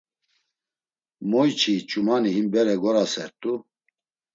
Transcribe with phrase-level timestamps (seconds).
[1.29, 3.53] Moyçi ç̌umani him bere gorasert̆u!